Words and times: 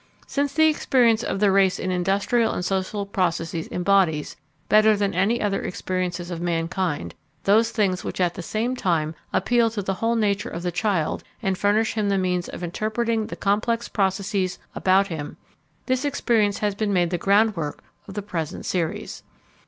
Since 0.25 0.53
the 0.53 0.65
experience 0.65 1.21
of 1.23 1.39
the 1.39 1.51
race 1.51 1.77
in 1.77 1.91
industrial 1.91 2.53
and 2.53 2.65
social 2.65 3.05
processes 3.05 3.67
embodies, 3.71 4.35
better 4.67 4.97
than 4.97 5.13
any 5.13 5.39
other 5.39 5.61
experiences 5.61 6.31
of 6.31 6.41
mankind, 6.41 7.13
those 7.43 7.69
things 7.69 8.03
which 8.03 8.19
at 8.19 8.33
the 8.33 8.41
same 8.41 8.75
time 8.75 9.13
appeal 9.31 9.69
to 9.69 9.83
the 9.83 9.93
whole 9.93 10.15
nature 10.15 10.49
of 10.49 10.63
the 10.63 10.71
child 10.71 11.23
and 11.43 11.55
furnish 11.55 11.93
him 11.93 12.09
the 12.09 12.17
means 12.17 12.49
of 12.49 12.63
interpreting 12.63 13.27
the 13.27 13.35
complex 13.35 13.87
processes 13.87 14.57
about 14.73 15.05
him, 15.09 15.37
this 15.85 16.03
experience 16.03 16.57
has 16.57 16.73
been 16.73 16.91
made 16.91 17.11
the 17.11 17.19
groundwork 17.19 17.83
of 18.07 18.15
the 18.15 18.23
present 18.23 18.65
series. 18.65 19.21